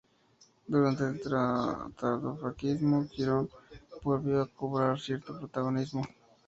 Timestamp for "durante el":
0.67-1.21